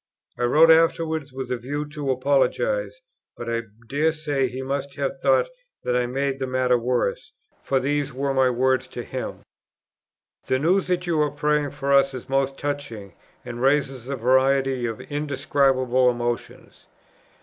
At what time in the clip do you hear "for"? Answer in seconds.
7.61-7.79, 11.69-11.93